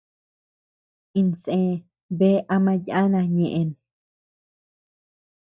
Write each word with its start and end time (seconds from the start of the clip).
Insë 1.21 1.57
bea 2.17 2.39
ama 2.55 2.73
yana 2.87 3.19
ñeʼen. 3.35 3.69